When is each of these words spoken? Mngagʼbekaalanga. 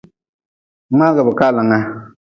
Mngagʼbekaalanga. 0.95 1.77